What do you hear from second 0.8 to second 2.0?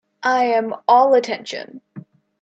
all attention.